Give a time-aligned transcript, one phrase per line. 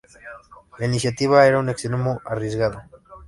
[0.79, 2.89] La iniciativa era en extremo arriesgada.